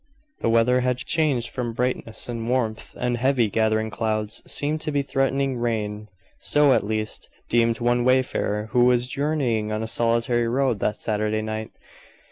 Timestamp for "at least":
6.73-7.29